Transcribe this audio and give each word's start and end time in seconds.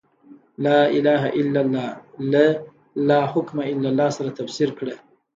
«لا 0.65 0.77
اله 0.97 1.21
الا 1.39 1.59
الله» 1.65 1.89
له 2.31 2.45
«لا 3.09 3.19
حاکم 3.31 3.57
الا 3.71 3.87
الله» 3.91 4.09
سره 4.17 4.29
تفسیر 4.39 4.69
کړه. 4.79 4.95